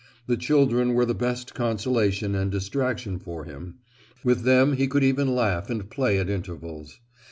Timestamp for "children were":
0.35-1.05